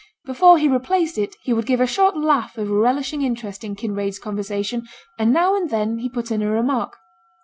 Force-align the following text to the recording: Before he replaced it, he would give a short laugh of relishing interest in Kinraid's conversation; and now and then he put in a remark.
Before 0.25 0.57
he 0.57 0.67
replaced 0.67 1.19
it, 1.19 1.35
he 1.43 1.53
would 1.53 1.67
give 1.67 1.79
a 1.79 1.85
short 1.85 2.17
laugh 2.17 2.57
of 2.57 2.71
relishing 2.71 3.21
interest 3.21 3.63
in 3.63 3.75
Kinraid's 3.75 4.17
conversation; 4.17 4.87
and 5.19 5.31
now 5.31 5.55
and 5.55 5.69
then 5.69 5.99
he 5.99 6.09
put 6.09 6.31
in 6.31 6.41
a 6.41 6.49
remark. 6.49 6.97